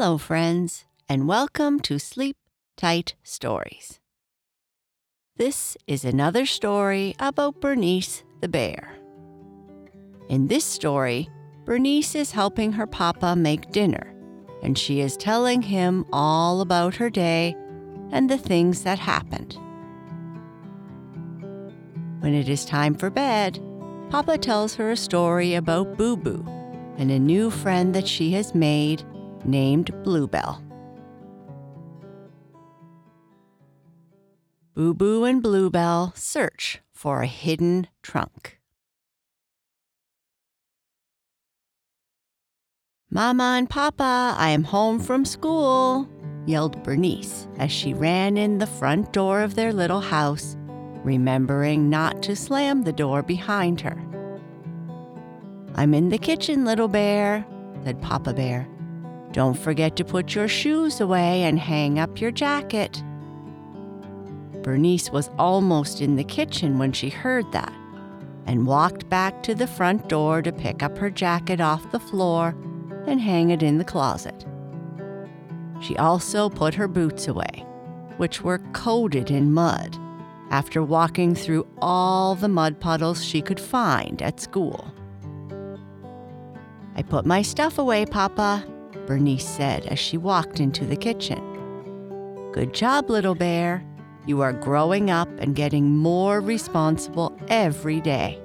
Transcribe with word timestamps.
Hello, 0.00 0.16
friends, 0.16 0.84
and 1.08 1.26
welcome 1.26 1.80
to 1.80 1.98
Sleep 1.98 2.36
Tight 2.76 3.16
Stories. 3.24 3.98
This 5.36 5.76
is 5.88 6.04
another 6.04 6.46
story 6.46 7.16
about 7.18 7.60
Bernice 7.60 8.22
the 8.40 8.46
bear. 8.46 8.94
In 10.28 10.46
this 10.46 10.64
story, 10.64 11.28
Bernice 11.64 12.14
is 12.14 12.30
helping 12.30 12.70
her 12.70 12.86
papa 12.86 13.34
make 13.34 13.72
dinner, 13.72 14.14
and 14.62 14.78
she 14.78 15.00
is 15.00 15.16
telling 15.16 15.62
him 15.62 16.06
all 16.12 16.60
about 16.60 16.94
her 16.94 17.10
day 17.10 17.56
and 18.12 18.30
the 18.30 18.38
things 18.38 18.84
that 18.84 19.00
happened. 19.00 19.58
When 22.20 22.34
it 22.34 22.48
is 22.48 22.64
time 22.64 22.94
for 22.94 23.10
bed, 23.10 23.60
Papa 24.10 24.38
tells 24.38 24.76
her 24.76 24.92
a 24.92 24.96
story 24.96 25.54
about 25.56 25.98
Boo 25.98 26.16
Boo 26.16 26.46
and 26.98 27.10
a 27.10 27.18
new 27.18 27.50
friend 27.50 27.92
that 27.96 28.06
she 28.06 28.30
has 28.34 28.54
made 28.54 29.02
named 29.44 29.90
Bluebell. 30.02 30.62
Boo 34.74 34.94
Boo 34.94 35.24
and 35.24 35.42
Bluebell 35.42 36.12
search 36.14 36.80
for 36.92 37.22
a 37.22 37.26
hidden 37.26 37.88
trunk. 38.02 38.58
Mama 43.10 43.54
and 43.56 43.68
Papa, 43.70 44.36
I 44.38 44.50
am 44.50 44.64
home 44.64 45.00
from 45.00 45.24
school, 45.24 46.08
yelled 46.46 46.82
Bernice 46.82 47.48
as 47.58 47.72
she 47.72 47.94
ran 47.94 48.36
in 48.36 48.58
the 48.58 48.66
front 48.66 49.12
door 49.12 49.40
of 49.40 49.54
their 49.54 49.72
little 49.72 50.00
house, 50.00 50.56
remembering 51.02 51.88
not 51.88 52.22
to 52.22 52.36
slam 52.36 52.82
the 52.82 52.92
door 52.92 53.22
behind 53.22 53.80
her. 53.80 53.98
I'm 55.74 55.94
in 55.94 56.10
the 56.10 56.18
kitchen, 56.18 56.64
little 56.64 56.88
bear, 56.88 57.46
said 57.82 58.02
Papa 58.02 58.34
Bear. 58.34 58.68
Don't 59.32 59.58
forget 59.58 59.96
to 59.96 60.04
put 60.04 60.34
your 60.34 60.48
shoes 60.48 61.00
away 61.00 61.42
and 61.42 61.58
hang 61.58 61.98
up 61.98 62.20
your 62.20 62.30
jacket. 62.30 63.02
Bernice 64.62 65.10
was 65.10 65.30
almost 65.38 66.00
in 66.00 66.16
the 66.16 66.24
kitchen 66.24 66.78
when 66.78 66.92
she 66.92 67.10
heard 67.10 67.50
that 67.52 67.72
and 68.46 68.66
walked 68.66 69.08
back 69.08 69.42
to 69.42 69.54
the 69.54 69.66
front 69.66 70.08
door 70.08 70.40
to 70.40 70.50
pick 70.52 70.82
up 70.82 70.96
her 70.96 71.10
jacket 71.10 71.60
off 71.60 71.92
the 71.92 72.00
floor 72.00 72.56
and 73.06 73.20
hang 73.20 73.50
it 73.50 73.62
in 73.62 73.78
the 73.78 73.84
closet. 73.84 74.46
She 75.80 75.96
also 75.96 76.48
put 76.48 76.74
her 76.74 76.88
boots 76.88 77.28
away, 77.28 77.66
which 78.16 78.42
were 78.42 78.58
coated 78.72 79.30
in 79.30 79.52
mud, 79.52 79.96
after 80.50 80.82
walking 80.82 81.34
through 81.34 81.66
all 81.80 82.34
the 82.34 82.48
mud 82.48 82.80
puddles 82.80 83.22
she 83.22 83.42
could 83.42 83.60
find 83.60 84.22
at 84.22 84.40
school. 84.40 84.92
I 86.96 87.02
put 87.02 87.26
my 87.26 87.42
stuff 87.42 87.78
away, 87.78 88.06
Papa, 88.06 88.64
Bernice 89.08 89.48
said 89.48 89.86
as 89.86 89.98
she 89.98 90.18
walked 90.18 90.60
into 90.60 90.84
the 90.84 90.94
kitchen. 90.94 91.40
Good 92.52 92.74
job, 92.74 93.08
little 93.08 93.34
bear. 93.34 93.82
You 94.26 94.42
are 94.42 94.52
growing 94.52 95.10
up 95.10 95.30
and 95.38 95.56
getting 95.56 95.96
more 95.96 96.42
responsible 96.42 97.34
every 97.48 98.02
day. 98.02 98.38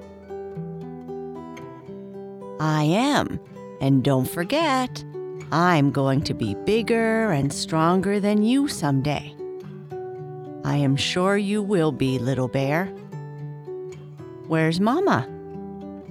I 2.58 2.84
am. 2.84 3.38
And 3.82 4.02
don't 4.02 4.24
forget, 4.24 5.04
I'm 5.52 5.90
going 5.90 6.22
to 6.22 6.32
be 6.32 6.54
bigger 6.64 7.30
and 7.30 7.52
stronger 7.52 8.18
than 8.18 8.42
you 8.42 8.66
someday. 8.66 9.36
I 10.64 10.76
am 10.76 10.96
sure 10.96 11.36
you 11.36 11.62
will 11.62 11.92
be, 11.92 12.18
little 12.18 12.48
bear. 12.48 12.86
Where's 14.46 14.80
Mama? 14.80 15.28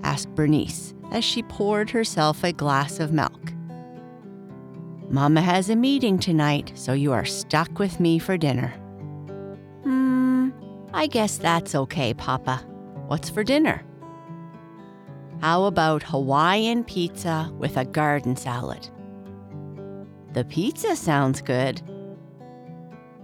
asked 0.04 0.36
Bernice 0.36 0.94
as 1.12 1.26
she 1.26 1.42
poured 1.42 1.90
herself 1.90 2.44
a 2.44 2.54
glass 2.54 3.00
of 3.00 3.12
milk. 3.12 3.43
Mama 5.14 5.42
has 5.42 5.70
a 5.70 5.76
meeting 5.76 6.18
tonight, 6.18 6.72
so 6.74 6.94
you 6.94 7.12
are 7.14 7.24
stuck 7.24 7.78
with 7.78 8.00
me 8.00 8.18
for 8.18 8.36
dinner. 8.36 8.70
Hmm, 9.84 10.50
I 10.92 11.06
guess 11.06 11.38
that's 11.38 11.76
okay, 11.76 12.16
Papa. 12.16 12.66
What's 13.06 13.30
for 13.30 13.44
dinner? 13.44 13.84
How 15.40 15.66
about 15.66 16.02
Hawaiian 16.02 16.84
pizza 16.84 17.54
with 17.60 17.78
a 17.78 17.86
garden 17.86 18.36
salad? 18.36 18.90
The 20.32 20.46
pizza 20.46 20.96
sounds 20.96 21.44
good. 21.44 21.84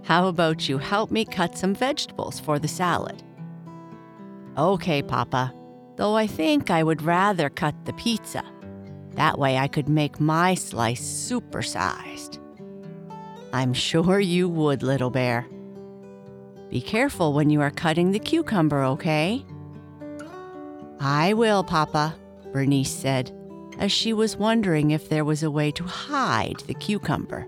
How 0.04 0.28
about 0.28 0.68
you 0.68 0.78
help 0.78 1.10
me 1.10 1.24
cut 1.24 1.58
some 1.58 1.74
vegetables 1.74 2.38
for 2.38 2.60
the 2.60 2.68
salad? 2.68 3.20
Okay, 4.56 5.02
Papa, 5.02 5.52
though 5.96 6.14
I 6.14 6.28
think 6.28 6.70
I 6.70 6.84
would 6.84 7.02
rather 7.02 7.50
cut 7.50 7.74
the 7.84 7.94
pizza. 7.94 8.44
That 9.14 9.38
way 9.38 9.58
I 9.58 9.68
could 9.68 9.88
make 9.88 10.20
my 10.20 10.54
slice 10.54 11.02
supersized. 11.02 12.38
I'm 13.52 13.74
sure 13.74 14.20
you 14.20 14.48
would, 14.48 14.82
little 14.82 15.10
bear. 15.10 15.46
Be 16.70 16.80
careful 16.80 17.32
when 17.32 17.50
you 17.50 17.60
are 17.60 17.70
cutting 17.70 18.12
the 18.12 18.20
cucumber, 18.20 18.84
okay? 18.84 19.44
I 21.00 21.32
will, 21.32 21.64
Papa, 21.64 22.14
Bernice 22.52 22.92
said, 22.92 23.32
as 23.78 23.90
she 23.90 24.12
was 24.12 24.36
wondering 24.36 24.92
if 24.92 25.08
there 25.08 25.24
was 25.24 25.42
a 25.42 25.50
way 25.50 25.72
to 25.72 25.84
hide 25.84 26.60
the 26.66 26.74
cucumber. 26.74 27.46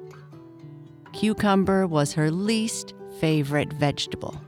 Cucumber 1.13 1.87
was 1.87 2.15
her 2.15 2.31
least 2.31 2.95
favorite 3.21 3.73
vegetable. 3.75 4.41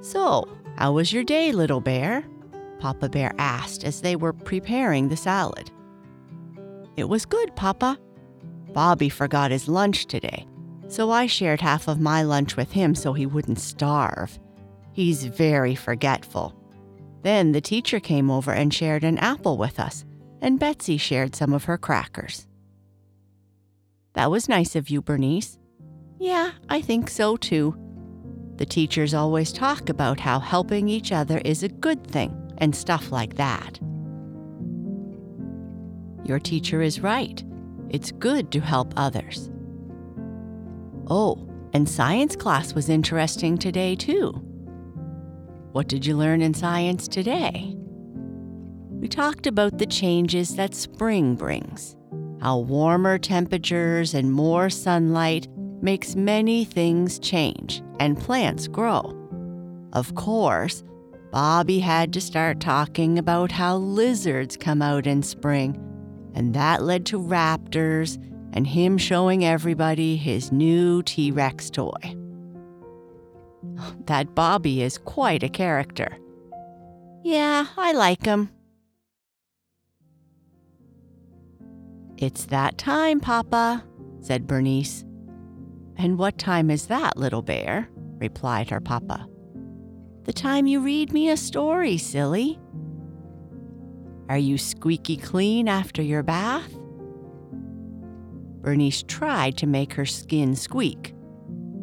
So, 0.00 0.48
how 0.76 0.92
was 0.92 1.12
your 1.12 1.24
day, 1.24 1.52
little 1.52 1.80
bear? 1.80 2.24
Papa 2.82 3.08
Bear 3.08 3.32
asked 3.38 3.84
as 3.84 4.00
they 4.00 4.16
were 4.16 4.32
preparing 4.32 5.08
the 5.08 5.16
salad. 5.16 5.70
It 6.96 7.08
was 7.08 7.24
good, 7.24 7.54
Papa. 7.54 7.96
Bobby 8.72 9.08
forgot 9.08 9.52
his 9.52 9.68
lunch 9.68 10.06
today, 10.06 10.48
so 10.88 11.12
I 11.12 11.26
shared 11.26 11.60
half 11.60 11.86
of 11.86 12.00
my 12.00 12.22
lunch 12.22 12.56
with 12.56 12.72
him 12.72 12.96
so 12.96 13.12
he 13.12 13.24
wouldn't 13.24 13.60
starve. 13.60 14.36
He's 14.90 15.22
very 15.22 15.76
forgetful. 15.76 16.56
Then 17.22 17.52
the 17.52 17.60
teacher 17.60 18.00
came 18.00 18.32
over 18.32 18.50
and 18.50 18.74
shared 18.74 19.04
an 19.04 19.18
apple 19.18 19.56
with 19.56 19.78
us, 19.78 20.04
and 20.40 20.58
Betsy 20.58 20.96
shared 20.96 21.36
some 21.36 21.52
of 21.52 21.64
her 21.64 21.78
crackers. 21.78 22.48
That 24.14 24.32
was 24.32 24.48
nice 24.48 24.74
of 24.74 24.90
you, 24.90 25.00
Bernice. 25.02 25.56
Yeah, 26.18 26.50
I 26.68 26.80
think 26.80 27.10
so 27.10 27.36
too. 27.36 27.76
The 28.56 28.66
teachers 28.66 29.14
always 29.14 29.52
talk 29.52 29.88
about 29.88 30.18
how 30.18 30.40
helping 30.40 30.88
each 30.88 31.12
other 31.12 31.38
is 31.44 31.62
a 31.62 31.68
good 31.68 32.04
thing 32.04 32.41
and 32.62 32.74
stuff 32.76 33.10
like 33.10 33.34
that. 33.34 33.80
Your 36.24 36.38
teacher 36.38 36.80
is 36.80 37.00
right. 37.00 37.42
It's 37.90 38.12
good 38.12 38.52
to 38.52 38.60
help 38.60 38.94
others. 38.96 39.50
Oh, 41.08 41.48
and 41.74 41.88
science 41.88 42.36
class 42.36 42.72
was 42.72 42.88
interesting 42.88 43.58
today, 43.58 43.96
too. 43.96 44.30
What 45.72 45.88
did 45.88 46.06
you 46.06 46.16
learn 46.16 46.40
in 46.40 46.54
science 46.54 47.08
today? 47.08 47.74
We 48.90 49.08
talked 49.08 49.48
about 49.48 49.78
the 49.78 49.86
changes 49.86 50.54
that 50.54 50.76
spring 50.76 51.34
brings, 51.34 51.96
how 52.40 52.58
warmer 52.58 53.18
temperatures 53.18 54.14
and 54.14 54.30
more 54.30 54.70
sunlight 54.70 55.48
makes 55.82 56.14
many 56.14 56.64
things 56.64 57.18
change 57.18 57.82
and 57.98 58.16
plants 58.16 58.68
grow. 58.68 59.18
Of 59.92 60.14
course, 60.14 60.84
Bobby 61.32 61.78
had 61.78 62.12
to 62.12 62.20
start 62.20 62.60
talking 62.60 63.18
about 63.18 63.50
how 63.50 63.76
lizards 63.76 64.58
come 64.58 64.82
out 64.82 65.06
in 65.06 65.22
spring, 65.22 65.74
and 66.34 66.52
that 66.54 66.82
led 66.82 67.06
to 67.06 67.18
raptors 67.18 68.22
and 68.52 68.66
him 68.66 68.98
showing 68.98 69.42
everybody 69.42 70.16
his 70.16 70.52
new 70.52 71.02
T 71.02 71.30
Rex 71.30 71.70
toy. 71.70 72.16
That 74.04 74.34
Bobby 74.34 74.82
is 74.82 74.98
quite 74.98 75.42
a 75.42 75.48
character. 75.48 76.18
Yeah, 77.24 77.66
I 77.78 77.92
like 77.92 78.26
him. 78.26 78.50
It's 82.18 82.44
that 82.46 82.76
time, 82.76 83.20
Papa, 83.20 83.82
said 84.20 84.46
Bernice. 84.46 85.02
And 85.96 86.18
what 86.18 86.36
time 86.36 86.70
is 86.70 86.88
that, 86.88 87.16
little 87.16 87.42
bear? 87.42 87.88
replied 88.18 88.68
her 88.70 88.80
papa. 88.80 89.26
The 90.24 90.32
time 90.32 90.66
you 90.66 90.80
read 90.80 91.12
me 91.12 91.30
a 91.30 91.36
story, 91.36 91.98
silly. 91.98 92.60
Are 94.28 94.38
you 94.38 94.56
squeaky 94.56 95.16
clean 95.16 95.68
after 95.68 96.00
your 96.00 96.22
bath? 96.22 96.72
Bernice 98.62 99.02
tried 99.02 99.56
to 99.58 99.66
make 99.66 99.92
her 99.94 100.06
skin 100.06 100.54
squeak. 100.54 101.12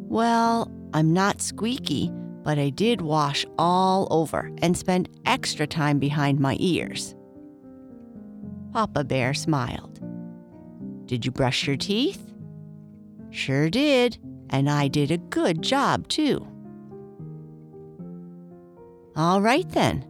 Well, 0.07 0.71
I'm 0.93 1.11
not 1.11 1.41
squeaky, 1.41 2.11
but 2.43 2.57
I 2.57 2.69
did 2.69 3.01
wash 3.01 3.45
all 3.57 4.07
over 4.09 4.49
and 4.61 4.77
spend 4.77 5.09
extra 5.25 5.67
time 5.67 5.99
behind 5.99 6.39
my 6.39 6.55
ears. 6.59 7.15
Papa 8.71 9.03
Bear 9.03 9.33
smiled. 9.33 9.99
Did 11.05 11.25
you 11.25 11.31
brush 11.31 11.67
your 11.67 11.75
teeth? 11.75 12.33
Sure 13.31 13.69
did, 13.69 14.17
and 14.49 14.69
I 14.69 14.87
did 14.87 15.11
a 15.11 15.17
good 15.17 15.61
job 15.61 16.07
too. 16.07 16.47
All 19.19 19.41
right 19.41 19.69
then. 19.71 20.05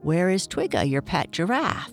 Where 0.00 0.30
is 0.30 0.48
Twigga, 0.48 0.88
your 0.88 1.02
pet 1.02 1.30
giraffe? 1.30 1.92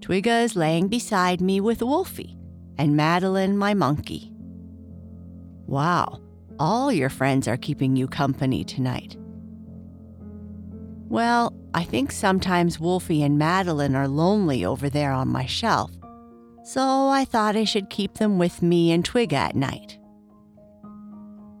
Twigga 0.00 0.42
is 0.42 0.56
laying 0.56 0.88
beside 0.88 1.42
me 1.42 1.60
with 1.60 1.82
Wolfie, 1.82 2.38
and 2.78 2.96
Madeline, 2.96 3.58
my 3.58 3.74
monkey. 3.74 4.32
Wow, 5.66 6.22
all 6.58 6.90
your 6.90 7.10
friends 7.10 7.46
are 7.46 7.58
keeping 7.58 7.94
you 7.94 8.08
company 8.08 8.64
tonight. 8.64 9.18
Well, 11.10 11.52
I 11.74 11.84
think 11.84 12.10
sometimes 12.10 12.80
Wolfie 12.80 13.22
and 13.22 13.36
Madeline 13.36 13.94
are 13.94 14.08
lonely 14.08 14.64
over 14.64 14.88
there 14.88 15.12
on 15.12 15.28
my 15.28 15.44
shelf, 15.44 15.90
so 16.64 17.08
I 17.08 17.26
thought 17.26 17.54
I 17.54 17.64
should 17.64 17.90
keep 17.90 18.14
them 18.14 18.38
with 18.38 18.62
me 18.62 18.92
and 18.92 19.04
Twigga 19.04 19.34
at 19.34 19.56
night. 19.56 19.98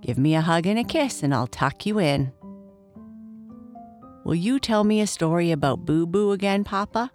Give 0.00 0.16
me 0.16 0.34
a 0.34 0.40
hug 0.40 0.66
and 0.66 0.78
a 0.78 0.84
kiss, 0.84 1.22
and 1.22 1.34
I'll 1.34 1.46
tuck 1.46 1.84
you 1.84 2.00
in. 2.00 2.32
Will 4.26 4.34
you 4.34 4.58
tell 4.58 4.82
me 4.82 5.00
a 5.00 5.06
story 5.06 5.52
about 5.52 5.84
Boo 5.84 6.04
Boo 6.04 6.32
again, 6.32 6.64
Papa? 6.64 7.12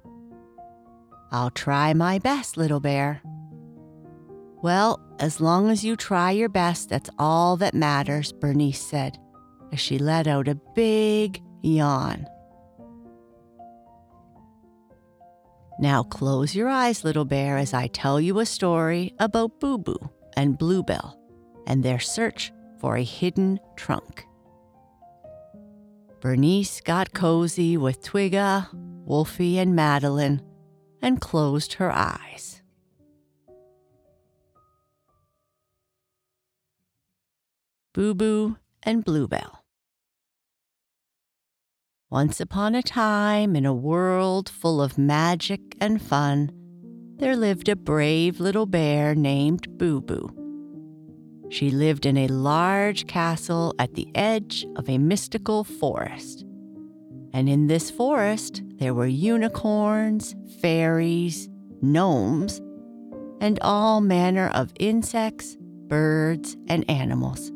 I'll 1.29 1.49
try 1.49 1.93
my 1.93 2.19
best, 2.19 2.55
little 2.55 2.79
bear. 2.79 3.21
Well, 4.61 4.97
as 5.19 5.41
long 5.41 5.69
as 5.69 5.83
you 5.83 5.97
try 5.97 6.31
your 6.31 6.47
best, 6.47 6.87
that's 6.87 7.09
all 7.19 7.57
that 7.57 7.73
matters, 7.73 8.31
Bernice 8.31 8.79
said, 8.79 9.17
as 9.73 9.81
she 9.81 9.99
let 9.99 10.25
out 10.25 10.47
a 10.47 10.55
big 10.73 11.43
yawn. 11.61 12.25
Now 15.81 16.03
close 16.03 16.55
your 16.55 16.69
eyes, 16.69 17.03
little 17.03 17.25
bear, 17.25 17.57
as 17.57 17.73
I 17.73 17.87
tell 17.87 18.21
you 18.21 18.39
a 18.39 18.45
story 18.45 19.13
about 19.19 19.59
Boo 19.59 19.77
Boo 19.77 19.99
and 20.37 20.57
Bluebell 20.57 21.19
and 21.67 21.83
their 21.83 21.99
search 21.99 22.53
for 22.79 22.95
a 22.95 23.03
hidden 23.03 23.59
trunk. 23.75 24.23
Bernice 26.21 26.81
got 26.81 27.13
cozy 27.13 27.77
with 27.77 28.03
Twigga, 28.03 28.68
Wolfie, 29.06 29.57
and 29.57 29.75
Madeline 29.75 30.44
and 31.01 31.19
closed 31.19 31.73
her 31.73 31.91
eyes. 31.91 32.62
Boo 37.91 38.13
Boo 38.13 38.57
and 38.83 39.03
Bluebell. 39.03 39.65
Once 42.12 42.39
upon 42.39 42.75
a 42.75 42.83
time, 42.83 43.56
in 43.56 43.65
a 43.65 43.73
world 43.73 44.47
full 44.47 44.79
of 44.79 45.00
magic 45.00 45.75
and 45.81 46.00
fun, 46.01 46.51
there 47.18 47.35
lived 47.35 47.68
a 47.68 47.75
brave 47.75 48.39
little 48.39 48.68
bear 48.68 49.15
named 49.15 49.77
Boo 49.77 50.00
Boo. 50.00 50.40
She 51.51 51.69
lived 51.69 52.06
in 52.06 52.15
a 52.15 52.30
large 52.30 53.07
castle 53.07 53.75
at 53.77 53.95
the 53.95 54.07
edge 54.15 54.65
of 54.77 54.88
a 54.88 54.98
mystical 54.98 55.65
forest. 55.65 56.45
And 57.33 57.50
in 57.50 57.68
this 57.68 57.92
forest, 57.92 58.62
there 58.77 58.94
were 58.94 59.06
unicorns, 59.06 60.33
fairies, 60.62 61.50
gnomes, 61.81 62.62
and 63.42 63.59
all 63.62 64.00
manner 64.00 64.50
of 64.53 64.71
insects, 64.80 65.57
birds, 65.59 66.56
and 66.69 66.89
animals. 66.89 67.51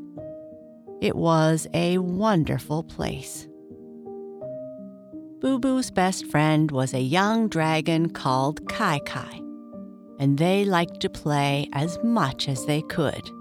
It 1.00 1.16
was 1.16 1.66
a 1.74 1.98
wonderful 2.00 2.84
place. 2.84 3.48
Boo 5.40 5.58
Boo's 5.58 5.90
best 5.90 6.26
friend 6.26 6.70
was 6.70 6.94
a 6.94 7.00
young 7.00 7.48
dragon 7.48 8.10
called 8.10 8.68
Kai 8.68 9.00
Kai, 9.06 9.40
and 10.20 10.38
they 10.38 10.66
liked 10.66 11.00
to 11.00 11.10
play 11.10 11.70
as 11.72 11.98
much 12.04 12.50
as 12.50 12.66
they 12.66 12.82
could. 12.82 13.32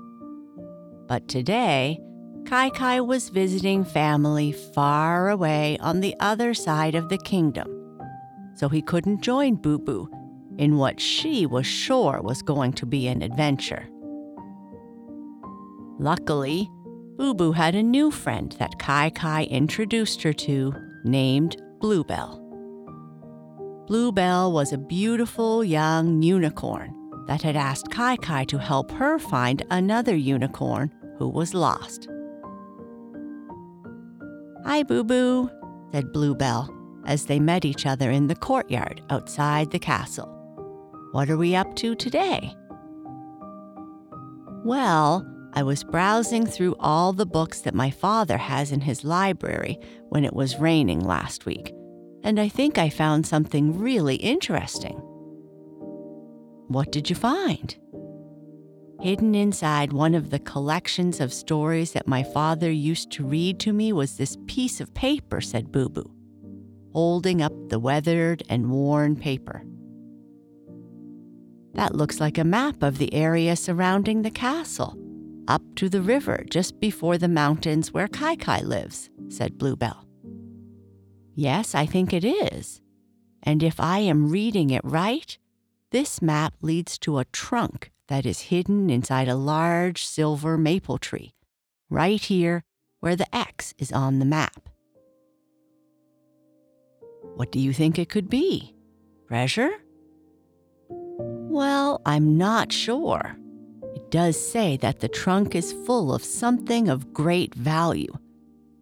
But 1.06 1.28
today, 1.28 2.00
Kai 2.46 2.70
Kai 2.70 3.00
was 3.00 3.28
visiting 3.28 3.84
family 3.84 4.52
far 4.52 5.30
away 5.30 5.78
on 5.80 6.00
the 6.00 6.14
other 6.20 6.54
side 6.54 6.94
of 6.94 7.08
the 7.08 7.18
kingdom, 7.18 7.68
so 8.54 8.68
he 8.68 8.82
couldn't 8.82 9.22
join 9.22 9.56
Boo 9.56 9.78
Boo 9.78 10.08
in 10.58 10.76
what 10.76 11.00
she 11.00 11.46
was 11.46 11.66
sure 11.66 12.20
was 12.22 12.42
going 12.42 12.72
to 12.74 12.86
be 12.86 13.08
an 13.08 13.22
adventure. 13.22 13.88
Luckily, 15.98 16.70
Boo 17.16 17.34
Boo 17.34 17.52
had 17.52 17.74
a 17.74 17.82
new 17.82 18.10
friend 18.10 18.54
that 18.58 18.78
Kai 18.78 19.10
Kai 19.10 19.44
introduced 19.44 20.22
her 20.22 20.32
to, 20.32 20.74
named 21.04 21.56
Bluebell. 21.80 22.40
Bluebell 23.86 24.52
was 24.52 24.72
a 24.72 24.78
beautiful 24.78 25.62
young 25.62 26.22
unicorn 26.22 27.03
that 27.26 27.42
had 27.42 27.56
asked 27.56 27.90
Kai 27.90 28.16
Kai 28.16 28.44
to 28.44 28.58
help 28.58 28.90
her 28.92 29.18
find 29.18 29.64
another 29.70 30.14
unicorn 30.14 30.92
who 31.18 31.28
was 31.28 31.54
lost. 31.54 32.08
Hi, 34.64 34.82
Boo 34.82 35.04
Boo, 35.04 35.50
said 35.92 36.12
Bluebell 36.12 36.70
as 37.06 37.26
they 37.26 37.38
met 37.38 37.64
each 37.64 37.86
other 37.86 38.10
in 38.10 38.26
the 38.26 38.34
courtyard 38.34 39.02
outside 39.10 39.70
the 39.70 39.78
castle. 39.78 40.30
What 41.12 41.30
are 41.30 41.36
we 41.36 41.54
up 41.54 41.76
to 41.76 41.94
today? 41.94 42.54
Well, 44.64 45.30
I 45.52 45.62
was 45.62 45.84
browsing 45.84 46.46
through 46.46 46.74
all 46.80 47.12
the 47.12 47.26
books 47.26 47.60
that 47.60 47.74
my 47.74 47.90
father 47.90 48.38
has 48.38 48.72
in 48.72 48.80
his 48.80 49.04
library 49.04 49.78
when 50.08 50.24
it 50.24 50.32
was 50.32 50.58
raining 50.58 51.00
last 51.00 51.46
week, 51.46 51.72
and 52.22 52.40
I 52.40 52.48
think 52.48 52.78
I 52.78 52.88
found 52.88 53.26
something 53.26 53.78
really 53.78 54.16
interesting. 54.16 55.00
What 56.68 56.92
did 56.92 57.10
you 57.10 57.16
find? 57.16 57.76
Hidden 59.00 59.34
inside 59.34 59.92
one 59.92 60.14
of 60.14 60.30
the 60.30 60.38
collections 60.38 61.20
of 61.20 61.32
stories 61.32 61.92
that 61.92 62.08
my 62.08 62.22
father 62.22 62.70
used 62.70 63.10
to 63.12 63.24
read 63.24 63.60
to 63.60 63.72
me 63.72 63.92
was 63.92 64.16
this 64.16 64.38
piece 64.46 64.80
of 64.80 64.94
paper, 64.94 65.40
said 65.40 65.70
Boo 65.70 65.88
Boo, 65.88 66.10
holding 66.92 67.42
up 67.42 67.52
the 67.68 67.78
weathered 67.78 68.42
and 68.48 68.70
worn 68.70 69.16
paper. 69.16 69.62
That 71.74 71.94
looks 71.94 72.20
like 72.20 72.38
a 72.38 72.44
map 72.44 72.82
of 72.82 72.98
the 72.98 73.12
area 73.12 73.56
surrounding 73.56 74.22
the 74.22 74.30
castle 74.30 74.96
up 75.48 75.62
to 75.76 75.88
the 75.88 76.00
river 76.00 76.44
just 76.48 76.80
before 76.80 77.18
the 77.18 77.28
mountains 77.28 77.92
where 77.92 78.08
Kai 78.08 78.36
Kai 78.36 78.60
lives, 78.60 79.10
said 79.28 79.58
Bluebell. 79.58 80.06
Yes, 81.34 81.74
I 81.74 81.84
think 81.84 82.12
it 82.12 82.24
is. 82.24 82.80
And 83.42 83.62
if 83.62 83.80
I 83.80 83.98
am 83.98 84.30
reading 84.30 84.70
it 84.70 84.84
right, 84.84 85.36
this 85.94 86.20
map 86.20 86.52
leads 86.60 86.98
to 86.98 87.18
a 87.18 87.24
trunk 87.26 87.92
that 88.08 88.26
is 88.26 88.50
hidden 88.50 88.90
inside 88.90 89.28
a 89.28 89.36
large 89.36 90.04
silver 90.04 90.58
maple 90.58 90.98
tree, 90.98 91.36
right 91.88 92.20
here 92.20 92.64
where 92.98 93.14
the 93.14 93.32
X 93.32 93.72
is 93.78 93.92
on 93.92 94.18
the 94.18 94.24
map. 94.24 94.68
What 97.36 97.52
do 97.52 97.60
you 97.60 97.72
think 97.72 97.96
it 97.96 98.08
could 98.08 98.28
be? 98.28 98.74
Treasure? 99.28 99.70
Well, 100.88 102.02
I'm 102.04 102.36
not 102.36 102.72
sure 102.72 103.36
It 103.94 104.10
does 104.10 104.36
say 104.36 104.76
that 104.78 104.98
the 104.98 105.08
trunk 105.08 105.54
is 105.54 105.72
full 105.86 106.12
of 106.12 106.24
something 106.24 106.88
of 106.88 107.12
great 107.12 107.54
value, 107.54 108.12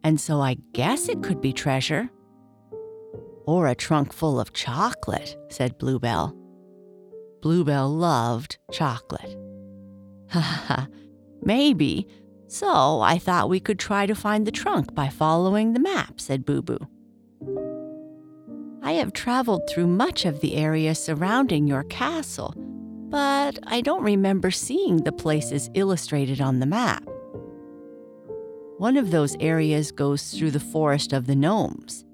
and 0.02 0.18
so 0.18 0.40
I 0.40 0.56
guess 0.72 1.10
it 1.10 1.22
could 1.22 1.42
be 1.42 1.52
treasure. 1.52 2.08
Or 3.44 3.66
a 3.66 3.74
trunk 3.74 4.14
full 4.14 4.40
of 4.40 4.54
chocolate, 4.54 5.36
said 5.50 5.76
Bluebell. 5.76 6.41
Bluebell 7.42 7.90
loved 7.90 8.56
chocolate. 8.70 9.36
Ha 10.30 10.40
ha, 10.40 10.88
maybe. 11.42 12.06
So 12.46 13.00
I 13.00 13.18
thought 13.18 13.48
we 13.48 13.60
could 13.60 13.78
try 13.78 14.06
to 14.06 14.14
find 14.14 14.46
the 14.46 14.52
trunk 14.52 14.94
by 14.94 15.08
following 15.08 15.72
the 15.72 15.80
map, 15.80 16.20
said 16.20 16.46
Boo 16.46 16.62
Boo. 16.62 16.78
I 18.82 18.92
have 18.92 19.12
traveled 19.12 19.68
through 19.68 19.88
much 19.88 20.24
of 20.24 20.40
the 20.40 20.56
area 20.56 20.94
surrounding 20.94 21.66
your 21.66 21.84
castle, 21.84 22.54
but 22.56 23.58
I 23.66 23.80
don't 23.80 24.02
remember 24.02 24.50
seeing 24.50 24.98
the 24.98 25.12
places 25.12 25.70
illustrated 25.74 26.40
on 26.40 26.60
the 26.60 26.66
map. 26.66 27.04
One 28.78 28.96
of 28.96 29.10
those 29.10 29.36
areas 29.40 29.92
goes 29.92 30.30
through 30.30 30.52
the 30.52 30.60
forest 30.60 31.12
of 31.12 31.26
the 31.26 31.36
gnomes. 31.36 32.04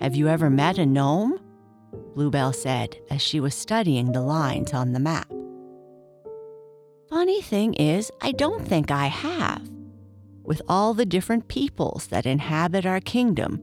Have 0.00 0.14
you 0.14 0.28
ever 0.28 0.50
met 0.50 0.78
a 0.78 0.86
gnome? 0.86 1.38
Bluebell 2.18 2.52
said 2.52 2.98
as 3.10 3.22
she 3.22 3.38
was 3.38 3.54
studying 3.54 4.10
the 4.10 4.20
lines 4.20 4.74
on 4.74 4.92
the 4.92 4.98
map. 4.98 5.30
Funny 7.08 7.40
thing 7.40 7.74
is, 7.74 8.10
I 8.20 8.32
don't 8.32 8.66
think 8.66 8.90
I 8.90 9.06
have. 9.06 9.70
With 10.42 10.60
all 10.68 10.94
the 10.94 11.06
different 11.06 11.46
peoples 11.46 12.08
that 12.08 12.26
inhabit 12.26 12.84
our 12.84 12.98
kingdom, 12.98 13.60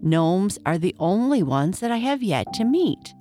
gnomes 0.00 0.58
are 0.64 0.78
the 0.78 0.96
only 0.98 1.42
ones 1.42 1.80
that 1.80 1.90
I 1.90 1.98
have 1.98 2.22
yet 2.22 2.50
to 2.54 2.64
meet. 2.64 3.12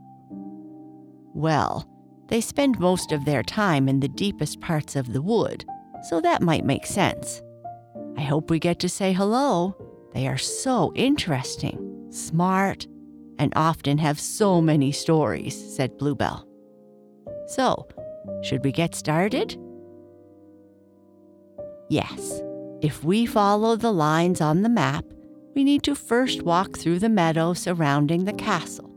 Well, 1.33 1.85
they 2.29 2.39
spend 2.39 2.79
most 2.79 3.11
of 3.11 3.25
their 3.25 3.43
time 3.43 3.89
in 3.89 3.99
the 3.99 4.07
deepest 4.07 4.61
parts 4.61 4.95
of 4.95 5.11
the 5.11 5.21
wood, 5.21 5.65
so 6.07 6.21
that 6.21 6.41
might 6.41 6.63
make 6.63 6.85
sense. 6.85 7.41
I 8.15 8.21
hope 8.21 8.49
we 8.49 8.57
get 8.57 8.79
to 8.79 8.87
say 8.87 9.11
hello. 9.11 9.75
They 10.13 10.29
are 10.29 10.37
so 10.37 10.93
interesting, 10.95 12.07
smart, 12.09 12.87
and 13.39 13.53
often 13.55 13.97
have 13.97 14.19
so 14.19 14.61
many 14.61 14.91
stories, 14.91 15.75
said 15.75 15.97
Bluebell. 15.97 16.47
So, 17.47 17.87
should 18.43 18.63
we 18.63 18.71
get 18.71 18.95
started? 18.95 19.57
Yes. 21.89 22.41
If 22.81 23.03
we 23.03 23.25
follow 23.25 23.75
the 23.75 23.91
lines 23.91 24.41
on 24.41 24.61
the 24.61 24.69
map, 24.69 25.05
we 25.55 25.63
need 25.63 25.83
to 25.83 25.95
first 25.95 26.43
walk 26.43 26.77
through 26.77 26.99
the 26.99 27.09
meadow 27.09 27.53
surrounding 27.53 28.25
the 28.25 28.33
castle. 28.33 28.93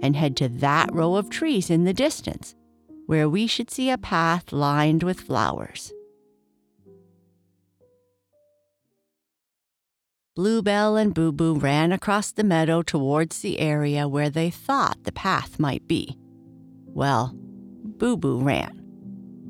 and 0.00 0.14
head 0.14 0.36
to 0.36 0.48
that 0.48 0.92
row 0.92 1.16
of 1.16 1.28
trees 1.30 1.70
in 1.70 1.84
the 1.84 1.92
distance, 1.92 2.54
where 3.06 3.28
we 3.28 3.46
should 3.46 3.70
see 3.70 3.90
a 3.90 3.98
path 3.98 4.52
lined 4.52 5.02
with 5.02 5.20
flowers. 5.20 5.92
Bluebell 10.38 10.94
and 10.94 11.12
Boo 11.14 11.32
Boo 11.32 11.56
ran 11.56 11.90
across 11.90 12.30
the 12.30 12.44
meadow 12.44 12.80
towards 12.80 13.40
the 13.40 13.58
area 13.58 14.06
where 14.06 14.30
they 14.30 14.50
thought 14.50 15.02
the 15.02 15.10
path 15.10 15.58
might 15.58 15.84
be. 15.88 16.16
Well, 16.86 17.32
Boo 17.34 18.16
Boo 18.16 18.38
ran. 18.38 18.80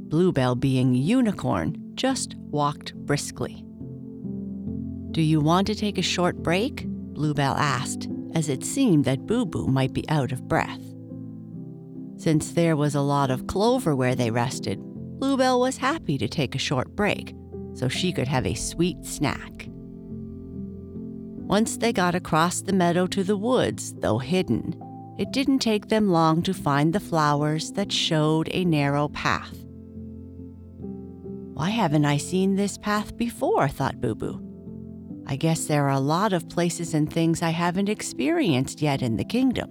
Bluebell, 0.08 0.54
being 0.54 0.94
unicorn, 0.94 1.76
just 1.94 2.36
walked 2.36 2.94
briskly. 2.94 3.62
Do 5.10 5.20
you 5.20 5.40
want 5.42 5.66
to 5.66 5.74
take 5.74 5.98
a 5.98 6.02
short 6.02 6.42
break? 6.42 6.86
Bluebell 6.88 7.56
asked, 7.56 8.08
as 8.34 8.48
it 8.48 8.64
seemed 8.64 9.04
that 9.04 9.26
Boo 9.26 9.44
Boo 9.44 9.66
might 9.66 9.92
be 9.92 10.08
out 10.08 10.32
of 10.32 10.48
breath. 10.48 10.80
Since 12.16 12.52
there 12.52 12.76
was 12.76 12.94
a 12.94 13.02
lot 13.02 13.30
of 13.30 13.46
clover 13.46 13.94
where 13.94 14.14
they 14.14 14.30
rested, 14.30 14.78
Bluebell 15.18 15.60
was 15.60 15.76
happy 15.76 16.16
to 16.16 16.28
take 16.28 16.54
a 16.54 16.58
short 16.58 16.96
break 16.96 17.34
so 17.74 17.88
she 17.88 18.10
could 18.10 18.28
have 18.28 18.46
a 18.46 18.54
sweet 18.54 19.04
snack. 19.04 19.67
Once 21.48 21.78
they 21.78 21.94
got 21.94 22.14
across 22.14 22.60
the 22.60 22.74
meadow 22.74 23.06
to 23.06 23.24
the 23.24 23.36
woods, 23.36 23.94
though 24.00 24.18
hidden, 24.18 24.78
it 25.18 25.32
didn't 25.32 25.60
take 25.60 25.88
them 25.88 26.10
long 26.10 26.42
to 26.42 26.52
find 26.52 26.92
the 26.92 27.00
flowers 27.00 27.72
that 27.72 27.90
showed 27.90 28.50
a 28.52 28.66
narrow 28.66 29.08
path. 29.08 29.56
Why 31.54 31.70
haven't 31.70 32.04
I 32.04 32.18
seen 32.18 32.54
this 32.54 32.76
path 32.76 33.16
before? 33.16 33.66
thought 33.66 33.98
Boo 33.98 34.14
Boo. 34.14 34.44
I 35.26 35.36
guess 35.36 35.64
there 35.64 35.86
are 35.86 35.96
a 35.96 36.00
lot 36.00 36.34
of 36.34 36.50
places 36.50 36.92
and 36.92 37.10
things 37.10 37.40
I 37.40 37.50
haven't 37.50 37.88
experienced 37.88 38.82
yet 38.82 39.00
in 39.00 39.16
the 39.16 39.24
kingdom. 39.24 39.70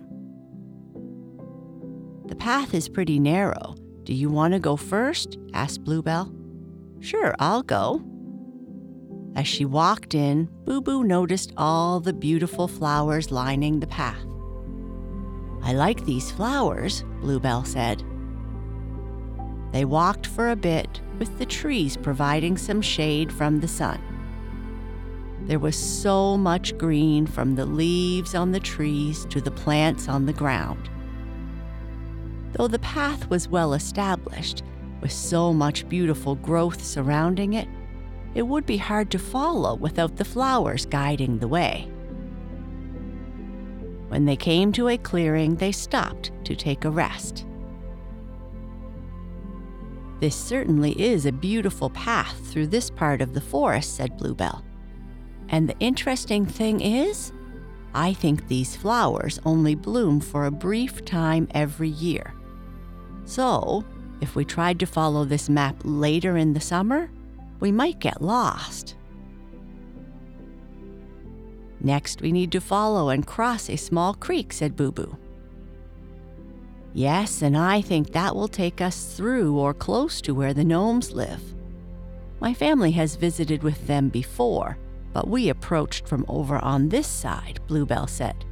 The 2.26 2.36
path 2.36 2.74
is 2.74 2.90
pretty 2.90 3.20
narrow. 3.20 3.76
Do 4.04 4.16
you 4.16 4.30
want 4.30 4.54
to 4.54 4.60
go 4.60 4.78
first? 4.78 5.38
asked 5.54 5.84
Bluebell. 5.84 6.34
Sure, 7.02 7.36
I'll 7.38 7.62
go, 7.62 8.02
as 9.38 9.48
she 9.48 9.66
walked 9.66 10.16
in, 10.16 10.50
Boo 10.66 10.82
Boo 10.82 11.04
noticed 11.04 11.54
all 11.58 12.00
the 12.00 12.12
beautiful 12.12 12.68
flowers 12.68 13.32
lining 13.32 13.80
the 13.80 13.86
path. 13.86 14.26
I 15.62 15.74
like 15.74 16.04
these 16.06 16.32
flowers, 16.32 17.06
Bluebell 17.22 17.64
said. 17.64 18.04
They 19.72 19.86
walked 19.86 20.26
for 20.26 20.50
a 20.50 20.56
bit, 20.56 21.02
with 21.20 21.38
the 21.38 21.46
trees 21.46 21.96
providing 21.96 22.58
some 22.58 22.82
shade 22.82 23.32
from 23.32 23.60
the 23.60 23.68
sun. 23.68 24.02
There 25.42 25.60
was 25.60 25.76
so 25.76 26.36
much 26.36 26.76
green 26.80 27.28
from 27.28 27.54
the 27.54 27.66
leaves 27.66 28.34
on 28.34 28.52
the 28.52 28.60
trees 28.60 29.26
to 29.26 29.40
the 29.40 29.52
plants 29.52 30.10
on 30.10 30.26
the 30.26 30.34
ground. 30.34 30.90
Though 32.54 32.68
the 32.68 32.80
path 32.80 33.30
was 33.30 33.48
well 33.48 33.76
established, 33.76 34.64
with 35.00 35.12
so 35.12 35.54
much 35.54 35.88
beautiful 35.88 36.34
growth 36.34 36.84
surrounding 36.84 37.54
it, 37.54 37.68
it 38.38 38.46
would 38.46 38.68
be 38.68 38.78
hard 38.78 39.10
to 39.10 39.18
follow 39.18 39.74
without 39.74 40.16
the 40.16 40.24
flowers 40.24 40.86
guiding 40.86 41.40
the 41.40 41.48
way. 41.48 41.90
When 44.10 44.26
they 44.26 44.36
came 44.36 44.72
to 44.74 44.90
a 44.90 44.98
clearing, 45.00 45.56
they 45.56 45.72
stopped 45.72 46.30
to 46.44 46.56
take 46.56 46.86
a 46.86 46.92
rest. 46.92 47.48
This 50.20 50.36
certainly 50.36 50.92
is 51.02 51.26
a 51.26 51.32
beautiful 51.32 51.90
path 51.90 52.40
through 52.52 52.68
this 52.68 52.92
part 52.92 53.24
of 53.24 53.34
the 53.34 53.42
forest, 53.42 53.96
said 53.96 54.18
Bluebell. 54.18 54.64
And 55.50 55.68
the 55.68 55.80
interesting 55.80 56.46
thing 56.46 56.80
is, 56.80 57.34
I 57.96 58.14
think 58.14 58.48
these 58.48 58.76
flowers 58.76 59.40
only 59.46 59.74
bloom 59.74 60.20
for 60.20 60.46
a 60.46 60.52
brief 60.52 61.04
time 61.06 61.48
every 61.56 61.90
year. 61.90 62.36
So, 63.26 63.84
if 64.22 64.36
we 64.36 64.46
tried 64.46 64.80
to 64.82 64.86
follow 64.86 65.26
this 65.26 65.50
map 65.50 65.78
later 65.84 66.38
in 66.38 66.54
the 66.54 66.62
summer, 66.62 67.10
we 67.60 67.72
might 67.72 68.00
get 68.00 68.22
lost. 68.22 68.96
Next, 71.80 72.22
we 72.22 72.32
need 72.32 72.52
to 72.54 72.62
follow 72.62 73.10
and 73.10 73.26
cross 73.26 73.70
a 73.70 73.76
small 73.76 74.14
creek, 74.14 74.52
said 74.52 74.76
Boo 74.76 74.92
Boo. 74.92 75.18
Yes, 76.94 77.42
and 77.42 77.56
I 77.56 77.82
think 77.82 78.12
that 78.12 78.36
will 78.36 78.48
take 78.48 78.82
us 78.82 79.16
through 79.16 79.58
or 79.58 79.74
close 79.74 80.20
to 80.22 80.34
where 80.34 80.54
the 80.54 80.64
gnomes 80.64 81.12
live. 81.12 81.42
My 82.40 82.54
family 82.54 82.92
has 82.92 83.16
visited 83.16 83.62
with 83.62 83.86
them 83.86 84.10
before, 84.10 84.78
but 85.14 85.28
we 85.28 85.50
approached 85.50 86.08
from 86.08 86.26
over 86.28 86.58
on 86.64 86.90
this 86.90 87.08
side, 87.08 87.60
Bluebell 87.68 88.08
said, 88.08 88.46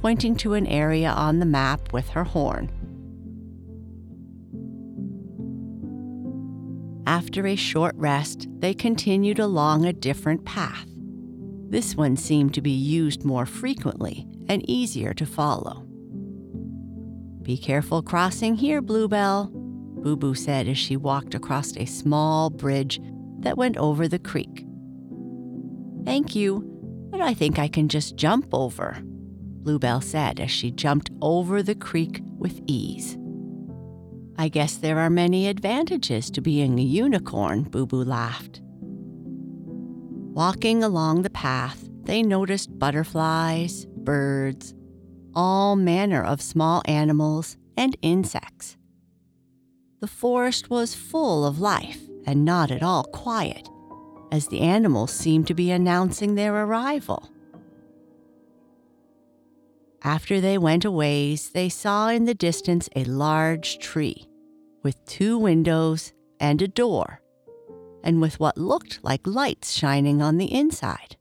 pointing 0.00 0.36
to 0.36 0.54
an 0.54 0.66
area 0.66 1.10
on 1.10 1.38
the 1.38 1.46
map 1.46 1.92
with 1.92 2.08
her 2.10 2.24
horn. 2.24 2.70
After 7.18 7.48
a 7.48 7.56
short 7.56 7.96
rest, 7.96 8.46
they 8.60 8.72
continued 8.72 9.40
along 9.40 9.84
a 9.84 9.92
different 9.92 10.44
path. 10.44 10.86
This 11.68 11.96
one 11.96 12.16
seemed 12.16 12.54
to 12.54 12.60
be 12.60 12.70
used 12.70 13.24
more 13.24 13.44
frequently 13.44 14.24
and 14.48 14.62
easier 14.70 15.12
to 15.14 15.26
follow. 15.26 15.84
Be 17.42 17.58
careful 17.58 18.02
crossing 18.02 18.54
here, 18.54 18.80
Bluebell, 18.80 19.50
Boo 19.52 20.16
Boo 20.16 20.36
said 20.36 20.68
as 20.68 20.78
she 20.78 20.96
walked 20.96 21.34
across 21.34 21.76
a 21.76 21.86
small 21.86 22.50
bridge 22.50 23.00
that 23.40 23.58
went 23.58 23.76
over 23.78 24.06
the 24.06 24.20
creek. 24.20 24.64
Thank 26.04 26.36
you, 26.36 26.62
but 27.10 27.20
I 27.20 27.34
think 27.34 27.58
I 27.58 27.66
can 27.66 27.88
just 27.88 28.14
jump 28.14 28.46
over, 28.52 28.96
Bluebell 29.02 30.02
said 30.02 30.38
as 30.38 30.52
she 30.52 30.70
jumped 30.70 31.10
over 31.20 31.64
the 31.64 31.74
creek 31.74 32.22
with 32.38 32.60
ease. 32.68 33.18
I 34.40 34.46
guess 34.48 34.76
there 34.76 35.00
are 35.00 35.10
many 35.10 35.48
advantages 35.48 36.30
to 36.30 36.40
being 36.40 36.78
a 36.78 36.82
unicorn, 36.82 37.64
Boo 37.64 37.86
Boo 37.86 38.04
laughed. 38.04 38.60
Walking 40.32 40.84
along 40.84 41.22
the 41.22 41.30
path, 41.30 41.88
they 42.04 42.22
noticed 42.22 42.78
butterflies, 42.78 43.86
birds, 43.86 44.74
all 45.34 45.74
manner 45.74 46.22
of 46.22 46.40
small 46.40 46.82
animals, 46.84 47.56
and 47.76 47.96
insects. 48.00 48.76
The 50.00 50.06
forest 50.06 50.70
was 50.70 50.94
full 50.94 51.44
of 51.44 51.58
life 51.58 52.00
and 52.24 52.44
not 52.44 52.70
at 52.70 52.84
all 52.84 53.02
quiet, 53.04 53.68
as 54.30 54.46
the 54.46 54.60
animals 54.60 55.12
seemed 55.12 55.48
to 55.48 55.54
be 55.54 55.72
announcing 55.72 56.36
their 56.36 56.54
arrival. 56.54 57.28
After 60.04 60.40
they 60.40 60.58
went 60.58 60.84
a 60.84 60.90
ways, 60.90 61.50
they 61.50 61.68
saw 61.68 62.08
in 62.08 62.24
the 62.24 62.34
distance 62.34 62.88
a 62.94 63.04
large 63.04 63.78
tree 63.78 64.28
with 64.82 65.04
two 65.06 65.36
windows 65.36 66.12
and 66.38 66.62
a 66.62 66.68
door, 66.68 67.20
and 68.04 68.20
with 68.20 68.38
what 68.38 68.56
looked 68.56 69.00
like 69.02 69.26
lights 69.26 69.72
shining 69.72 70.22
on 70.22 70.38
the 70.38 70.52
inside. 70.54 71.16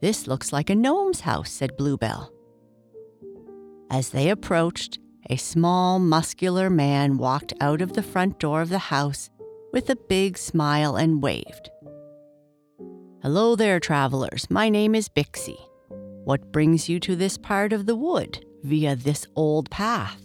This 0.00 0.26
looks 0.26 0.52
like 0.52 0.68
a 0.68 0.74
gnome's 0.74 1.20
house, 1.20 1.50
said 1.50 1.76
Bluebell. 1.76 2.32
As 3.90 4.10
they 4.10 4.30
approached, 4.30 4.98
a 5.30 5.36
small, 5.36 5.98
muscular 5.98 6.68
man 6.68 7.18
walked 7.18 7.52
out 7.60 7.80
of 7.80 7.92
the 7.92 8.02
front 8.02 8.38
door 8.38 8.62
of 8.62 8.68
the 8.68 8.78
house 8.78 9.30
with 9.72 9.88
a 9.90 9.96
big 9.96 10.38
smile 10.38 10.96
and 10.96 11.22
waved. 11.22 11.70
Hello 13.22 13.56
there, 13.56 13.80
travelers. 13.80 14.48
My 14.50 14.68
name 14.68 14.94
is 14.94 15.08
Bixie. 15.08 15.67
What 16.28 16.52
brings 16.52 16.90
you 16.90 17.00
to 17.00 17.16
this 17.16 17.38
part 17.38 17.72
of 17.72 17.86
the 17.86 17.96
wood 17.96 18.44
via 18.62 18.94
this 18.94 19.26
old 19.34 19.70
path? 19.70 20.20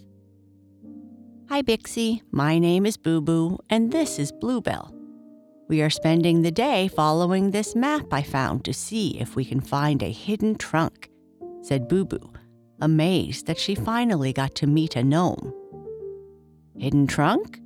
Hi, 1.48 1.62
Bixie. 1.62 2.22
My 2.29 2.60
name 2.60 2.86
is 2.86 2.98
Boo 2.98 3.22
Boo, 3.22 3.57
and 3.69 3.89
this 3.89 4.19
is 4.19 4.33
Bluebell. 4.33 4.93
We 5.69 5.81
are 5.81 5.89
spending 5.89 6.41
the 6.41 6.51
day 6.51 6.89
following 6.89 7.51
this 7.51 7.74
map 7.74 8.12
I 8.12 8.22
found 8.22 8.65
to 8.65 8.74
see 8.74 9.17
if 9.17 9.38
we 9.38 9.45
can 9.45 9.62
find 9.62 10.03
a 10.03 10.12
hidden 10.12 10.57
trunk, 10.57 11.10
said 11.62 11.88
Boo 11.88 12.03
Boo, 12.03 12.33
amazed 12.81 13.45
that 13.45 13.57
she 13.57 13.74
finally 13.74 14.33
got 14.33 14.55
to 14.55 14.67
meet 14.67 14.98
a 14.98 15.05
gnome. 15.05 15.53
Hidden 16.77 17.07
trunk? 17.07 17.62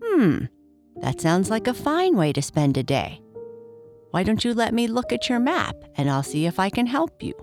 Hmm, 0.00 0.44
that 1.00 1.20
sounds 1.20 1.50
like 1.50 1.66
a 1.66 1.74
fine 1.74 2.16
way 2.16 2.32
to 2.32 2.42
spend 2.42 2.76
a 2.76 2.84
day. 2.84 3.20
Why 4.12 4.22
don't 4.22 4.44
you 4.44 4.54
let 4.54 4.72
me 4.72 4.86
look 4.86 5.12
at 5.12 5.28
your 5.28 5.40
map 5.40 5.74
and 5.96 6.08
I'll 6.08 6.22
see 6.22 6.46
if 6.46 6.60
I 6.60 6.70
can 6.70 6.86
help 6.86 7.24
you? 7.24 7.34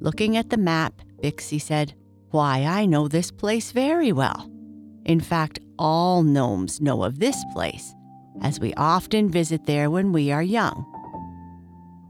Looking 0.00 0.36
at 0.36 0.50
the 0.50 0.56
map, 0.56 0.94
Bixie 1.22 1.60
said, 1.60 1.94
why, 2.30 2.64
I 2.64 2.86
know 2.86 3.08
this 3.08 3.30
place 3.30 3.72
very 3.72 4.12
well. 4.12 4.50
In 5.04 5.20
fact, 5.20 5.58
all 5.78 6.22
gnomes 6.22 6.80
know 6.80 7.02
of 7.02 7.18
this 7.18 7.42
place, 7.52 7.94
as 8.40 8.60
we 8.60 8.72
often 8.74 9.28
visit 9.28 9.66
there 9.66 9.90
when 9.90 10.12
we 10.12 10.30
are 10.30 10.42
young. 10.42 10.86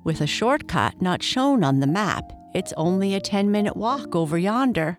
With 0.05 0.21
a 0.21 0.27
shortcut 0.27 1.01
not 1.01 1.23
shown 1.23 1.65
on 1.65 1.81
the 1.81 1.87
map, 1.87 2.33
it's 2.55 2.73
only 2.77 3.15
a 3.15 3.21
10 3.21 3.51
minute 3.51 3.77
walk 3.77 4.15
over 4.15 4.39
yonder. 4.39 4.99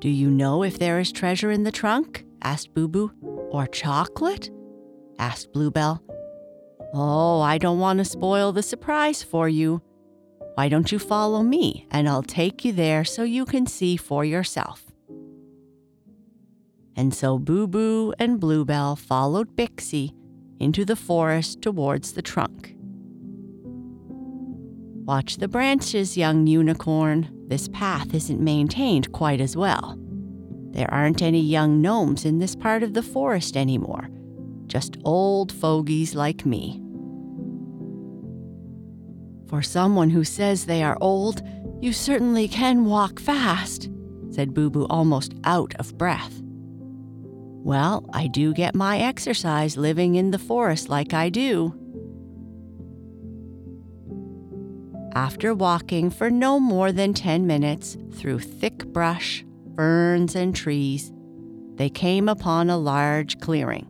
Do 0.00 0.08
you 0.08 0.30
know 0.30 0.62
if 0.62 0.78
there 0.78 1.00
is 1.00 1.10
treasure 1.10 1.50
in 1.50 1.64
the 1.64 1.72
trunk? 1.72 2.24
asked 2.42 2.74
Boo 2.74 2.88
Boo. 2.88 3.10
Or 3.50 3.66
chocolate? 3.66 4.50
asked 5.18 5.52
Bluebell. 5.52 6.02
Oh, 6.94 7.40
I 7.40 7.58
don't 7.58 7.78
want 7.78 7.98
to 7.98 8.04
spoil 8.04 8.52
the 8.52 8.62
surprise 8.62 9.22
for 9.22 9.48
you. 9.48 9.82
Why 10.58 10.68
don't 10.68 10.90
you 10.90 10.98
follow 10.98 11.44
me 11.44 11.86
and 11.92 12.08
I'll 12.08 12.24
take 12.24 12.64
you 12.64 12.72
there 12.72 13.04
so 13.04 13.22
you 13.22 13.44
can 13.44 13.64
see 13.64 13.96
for 13.96 14.24
yourself? 14.24 14.82
And 16.96 17.14
so 17.14 17.38
Boo 17.38 17.68
Boo 17.68 18.12
and 18.18 18.40
Bluebell 18.40 18.96
followed 18.96 19.54
Bixie 19.54 20.16
into 20.58 20.84
the 20.84 20.96
forest 20.96 21.62
towards 21.62 22.14
the 22.14 22.22
trunk. 22.22 22.74
Watch 25.06 25.36
the 25.36 25.46
branches, 25.46 26.16
young 26.16 26.48
unicorn. 26.48 27.30
This 27.46 27.68
path 27.68 28.12
isn't 28.12 28.40
maintained 28.40 29.12
quite 29.12 29.40
as 29.40 29.56
well. 29.56 29.96
There 30.72 30.92
aren't 30.92 31.22
any 31.22 31.40
young 31.40 31.80
gnomes 31.80 32.24
in 32.24 32.40
this 32.40 32.56
part 32.56 32.82
of 32.82 32.94
the 32.94 33.02
forest 33.04 33.56
anymore, 33.56 34.10
just 34.66 34.96
old 35.04 35.52
fogies 35.52 36.16
like 36.16 36.44
me. 36.44 36.82
For 39.48 39.62
someone 39.62 40.10
who 40.10 40.24
says 40.24 40.66
they 40.66 40.82
are 40.82 40.98
old, 41.00 41.42
you 41.80 41.92
certainly 41.94 42.48
can 42.48 42.84
walk 42.84 43.18
fast, 43.18 43.88
said 44.30 44.52
Boo 44.52 44.68
Boo, 44.68 44.86
almost 44.90 45.32
out 45.44 45.74
of 45.78 45.96
breath. 45.96 46.42
Well, 46.42 48.04
I 48.12 48.26
do 48.26 48.52
get 48.52 48.74
my 48.74 48.98
exercise 48.98 49.76
living 49.76 50.16
in 50.16 50.32
the 50.32 50.38
forest 50.38 50.90
like 50.90 51.14
I 51.14 51.30
do. 51.30 51.74
After 55.14 55.54
walking 55.54 56.10
for 56.10 56.30
no 56.30 56.60
more 56.60 56.92
than 56.92 57.14
10 57.14 57.46
minutes 57.46 57.96
through 58.12 58.40
thick 58.40 58.84
brush, 58.86 59.44
ferns, 59.76 60.36
and 60.36 60.54
trees, 60.54 61.10
they 61.76 61.88
came 61.88 62.28
upon 62.28 62.68
a 62.68 62.76
large 62.76 63.40
clearing, 63.40 63.86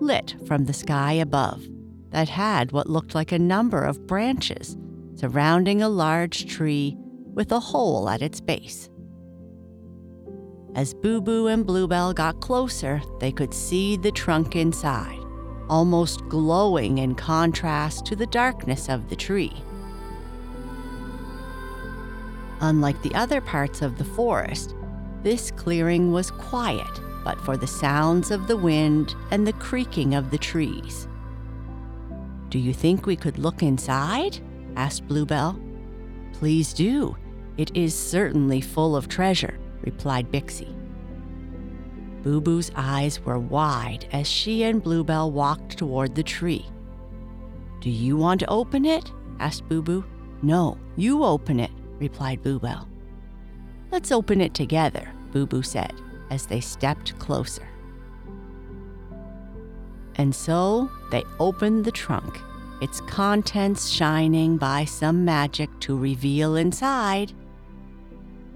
lit 0.00 0.36
from 0.46 0.66
the 0.66 0.74
sky 0.74 1.12
above, 1.12 1.64
that 2.10 2.28
had 2.28 2.72
what 2.72 2.90
looked 2.90 3.14
like 3.14 3.32
a 3.32 3.38
number 3.38 3.82
of 3.82 4.06
branches 4.06 4.76
surrounding 5.18 5.82
a 5.82 5.88
large 5.88 6.46
tree 6.46 6.96
with 7.34 7.50
a 7.52 7.60
hole 7.60 8.08
at 8.08 8.22
its 8.22 8.40
base. 8.40 8.88
As 10.74 10.94
Boo 10.94 11.20
Boo 11.20 11.48
and 11.48 11.66
Bluebell 11.66 12.12
got 12.12 12.40
closer, 12.40 13.00
they 13.18 13.32
could 13.32 13.52
see 13.52 13.96
the 13.96 14.12
trunk 14.12 14.54
inside, 14.54 15.18
almost 15.68 16.28
glowing 16.28 16.98
in 16.98 17.14
contrast 17.14 18.06
to 18.06 18.16
the 18.16 18.26
darkness 18.26 18.88
of 18.88 19.08
the 19.08 19.16
tree. 19.16 19.52
Unlike 22.60 23.02
the 23.02 23.14
other 23.14 23.40
parts 23.40 23.82
of 23.82 23.98
the 23.98 24.04
forest, 24.04 24.74
this 25.22 25.50
clearing 25.50 26.12
was 26.12 26.30
quiet 26.30 27.00
but 27.28 27.40
for 27.42 27.58
the 27.58 27.66
sounds 27.66 28.30
of 28.30 28.46
the 28.46 28.56
wind 28.56 29.14
and 29.30 29.46
the 29.46 29.52
creaking 29.54 30.14
of 30.14 30.30
the 30.30 30.38
trees. 30.38 31.06
Do 32.48 32.58
you 32.58 32.72
think 32.72 33.04
we 33.04 33.16
could 33.16 33.38
look 33.38 33.62
inside? 33.62 34.40
Asked 34.78 35.08
Bluebell. 35.08 35.60
Please 36.32 36.72
do. 36.72 37.16
It 37.56 37.76
is 37.76 37.92
certainly 37.94 38.60
full 38.60 38.94
of 38.94 39.08
treasure, 39.08 39.58
replied 39.82 40.30
Bixie. 40.30 40.74
Boo 42.22 42.40
Boo's 42.40 42.70
eyes 42.76 43.20
were 43.20 43.38
wide 43.38 44.06
as 44.12 44.28
she 44.28 44.62
and 44.62 44.82
Bluebell 44.82 45.32
walked 45.32 45.76
toward 45.76 46.14
the 46.14 46.22
tree. 46.22 46.64
Do 47.80 47.90
you 47.90 48.16
want 48.16 48.40
to 48.40 48.48
open 48.48 48.84
it? 48.84 49.12
asked 49.40 49.68
Boo 49.68 49.82
Boo. 49.82 50.04
No, 50.42 50.78
you 50.96 51.24
open 51.24 51.58
it, 51.58 51.72
replied 51.98 52.42
Bluebell. 52.42 52.88
Let's 53.90 54.12
open 54.12 54.40
it 54.40 54.54
together, 54.54 55.10
Boo 55.32 55.46
Boo 55.46 55.62
said 55.62 55.92
as 56.30 56.46
they 56.46 56.60
stepped 56.60 57.18
closer. 57.18 57.66
And 60.16 60.34
so 60.34 60.90
they 61.10 61.24
opened 61.40 61.84
the 61.84 61.92
trunk 61.92 62.40
its 62.80 63.00
contents 63.02 63.88
shining 63.88 64.56
by 64.56 64.84
some 64.84 65.24
magic 65.24 65.68
to 65.80 65.96
reveal 65.96 66.56
inside 66.56 67.32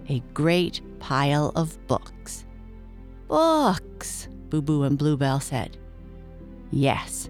a 0.09 0.21
great 0.35 0.81
pile 0.99 1.53
of 1.57 1.85
books. 1.87 2.45
Books, 3.29 4.29
Boo 4.49 4.63
Boo 4.63 4.83
and 4.85 4.99
Bluebell 4.99 5.41
said. 5.41 5.77
Yes, 6.71 7.29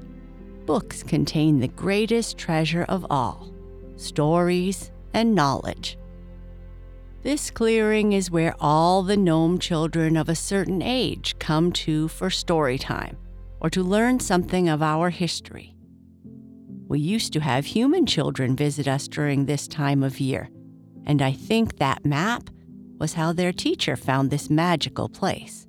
books 0.67 1.03
contain 1.03 1.61
the 1.61 1.69
greatest 1.69 2.39
treasure 2.39 2.85
of 2.89 3.07
all 3.11 3.53
stories 3.97 4.91
and 5.15 5.35
knowledge. 5.35 5.97
This 7.23 7.53
clearing 7.53 8.13
is 8.13 8.33
where 8.33 8.57
all 8.59 9.05
the 9.05 9.17
gnome 9.17 9.59
children 9.59 10.17
of 10.17 10.29
a 10.29 10.35
certain 10.35 10.83
age 10.83 11.39
come 11.39 11.71
to 11.73 12.09
for 12.09 12.31
story 12.31 12.79
time 12.79 13.17
or 13.61 13.71
to 13.71 13.83
learn 13.83 14.19
something 14.19 14.69
of 14.69 14.83
our 14.83 15.11
history. 15.11 15.73
We 16.93 17.01
used 17.01 17.33
to 17.33 17.41
have 17.41 17.65
human 17.65 18.05
children 18.05 18.55
visit 18.55 18.87
us 18.87 19.09
during 19.09 19.47
this 19.47 19.67
time 19.67 20.03
of 20.03 20.21
year, 20.21 20.51
and 21.07 21.23
I 21.23 21.33
think 21.33 21.79
that 21.79 22.05
map 22.05 22.51
was 22.99 23.15
how 23.15 23.33
their 23.33 23.51
teacher 23.51 23.97
found 23.97 24.29
this 24.29 24.51
magical 24.51 25.09
place. 25.09 25.67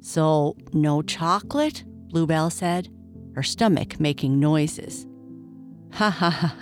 So, 0.00 0.56
no 0.72 1.00
chocolate? 1.00 1.84
Bluebell 2.08 2.50
said, 2.50 2.88
her 3.36 3.44
stomach 3.44 4.00
making 4.00 4.40
noises. 4.40 5.06
Ha 5.92 6.10
ha 6.10 6.30
ha. 6.30 6.56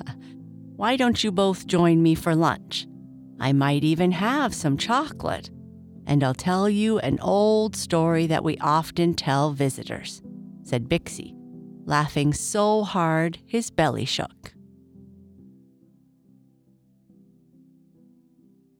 Why 0.76 0.96
don't 0.96 1.24
you 1.24 1.32
both 1.32 1.66
join 1.66 2.02
me 2.02 2.14
for 2.14 2.34
lunch? 2.34 2.86
I 3.40 3.54
might 3.54 3.82
even 3.82 4.12
have 4.12 4.54
some 4.54 4.76
chocolate. 4.76 5.48
And 6.06 6.22
I'll 6.22 6.34
tell 6.34 6.68
you 6.68 6.98
an 6.98 7.18
old 7.20 7.76
story 7.76 8.26
that 8.26 8.44
we 8.44 8.58
often 8.58 9.14
tell 9.14 9.52
visitors, 9.52 10.20
said 10.64 10.86
Bixie, 10.86 11.37
laughing 11.88 12.32
so 12.32 12.84
hard 12.84 13.38
his 13.46 13.70
belly 13.70 14.04
shook. 14.04 14.52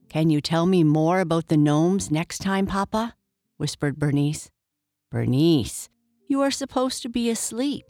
Can 0.09 0.29
you 0.29 0.41
tell 0.41 0.65
me 0.65 0.83
more 0.83 1.19
about 1.19 1.47
the 1.47 1.57
gnomes 1.57 2.09
next 2.09 2.39
time, 2.39 2.65
Papa? 2.65 3.15
whispered 3.57 3.99
Bernice. 3.99 4.49
Bernice, 5.11 5.89
you 6.27 6.41
are 6.41 6.51
supposed 6.51 7.01
to 7.01 7.09
be 7.09 7.29
asleep. 7.29 7.85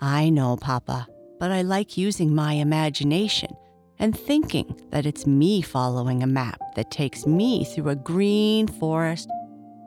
I 0.00 0.28
know, 0.28 0.56
Papa, 0.56 1.06
but 1.40 1.50
I 1.50 1.62
like 1.62 1.96
using 1.96 2.34
my 2.34 2.52
imagination 2.54 3.50
and 3.98 4.16
thinking 4.16 4.78
that 4.90 5.06
it's 5.06 5.26
me 5.26 5.62
following 5.62 6.22
a 6.22 6.26
map 6.26 6.60
that 6.74 6.90
takes 6.90 7.26
me 7.26 7.64
through 7.64 7.88
a 7.88 7.96
green 7.96 8.68
forest 8.68 9.28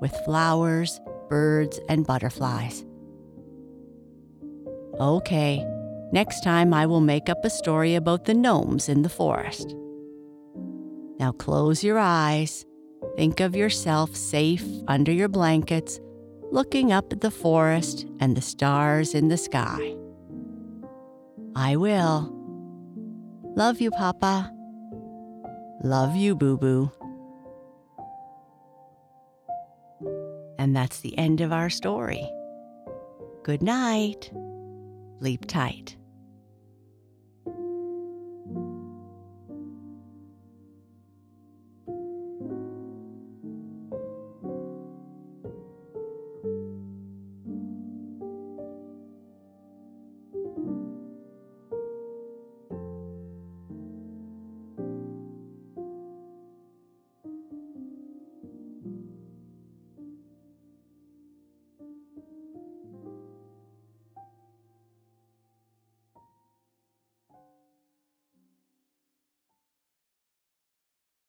with 0.01 0.15
flowers, 0.25 0.99
birds, 1.29 1.79
and 1.87 2.07
butterflies. 2.07 2.83
Okay, 4.99 5.65
next 6.11 6.43
time 6.43 6.73
I 6.73 6.85
will 6.85 6.99
make 6.99 7.29
up 7.29 7.45
a 7.45 7.49
story 7.49 7.95
about 7.95 8.25
the 8.25 8.33
gnomes 8.33 8.89
in 8.89 9.01
the 9.01 9.09
forest. 9.09 9.73
Now 11.19 11.31
close 11.31 11.83
your 11.83 11.97
eyes. 11.97 12.65
Think 13.15 13.39
of 13.39 13.55
yourself 13.55 14.13
safe 14.15 14.65
under 14.89 15.11
your 15.11 15.29
blankets, 15.29 16.01
looking 16.51 16.91
up 16.91 17.13
at 17.13 17.21
the 17.21 17.31
forest 17.31 18.05
and 18.19 18.35
the 18.35 18.41
stars 18.41 19.13
in 19.13 19.29
the 19.29 19.37
sky. 19.37 19.95
I 21.55 21.77
will. 21.77 22.35
Love 23.55 23.79
you, 23.79 23.91
Papa. 23.91 24.51
Love 25.83 26.15
you, 26.15 26.35
Boo 26.35 26.57
Boo. 26.57 26.91
And 30.57 30.75
that's 30.75 30.99
the 30.99 31.17
end 31.17 31.39
of 31.39 31.53
our 31.53 31.69
story. 31.69 32.29
Good 33.43 33.63
night. 33.63 34.29
Sleep 35.19 35.45
tight. 35.47 35.98